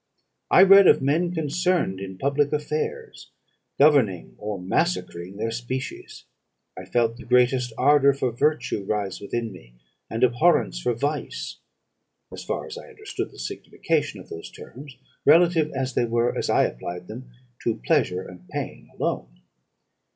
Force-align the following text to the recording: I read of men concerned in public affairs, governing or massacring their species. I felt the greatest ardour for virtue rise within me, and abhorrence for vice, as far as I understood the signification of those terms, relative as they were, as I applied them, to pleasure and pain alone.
I 0.49 0.63
read 0.63 0.87
of 0.87 1.03
men 1.03 1.31
concerned 1.31 1.99
in 1.99 2.17
public 2.17 2.51
affairs, 2.51 3.29
governing 3.77 4.33
or 4.39 4.59
massacring 4.59 5.37
their 5.37 5.51
species. 5.51 6.25
I 6.75 6.85
felt 6.85 7.17
the 7.17 7.23
greatest 7.23 7.71
ardour 7.77 8.11
for 8.13 8.31
virtue 8.31 8.83
rise 8.83 9.21
within 9.21 9.51
me, 9.51 9.75
and 10.09 10.23
abhorrence 10.23 10.79
for 10.81 10.95
vice, 10.95 11.57
as 12.33 12.43
far 12.43 12.65
as 12.65 12.79
I 12.79 12.89
understood 12.89 13.29
the 13.29 13.37
signification 13.37 14.19
of 14.19 14.29
those 14.29 14.49
terms, 14.49 14.97
relative 15.23 15.69
as 15.75 15.93
they 15.93 16.05
were, 16.05 16.35
as 16.35 16.49
I 16.49 16.63
applied 16.63 17.07
them, 17.07 17.29
to 17.61 17.75
pleasure 17.75 18.23
and 18.27 18.49
pain 18.49 18.89
alone. 18.95 19.41